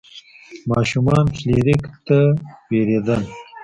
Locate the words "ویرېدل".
2.69-3.21